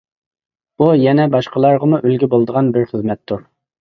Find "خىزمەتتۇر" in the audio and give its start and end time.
2.95-3.49